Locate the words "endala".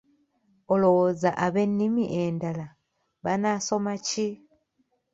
2.23-2.67